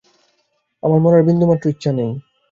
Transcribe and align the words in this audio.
আমার 0.83 0.99
মরার 1.03 1.23
বিন্দুমাত্র 1.27 1.65
ইচ্ছা 1.73 1.91
নেই। 1.91 2.11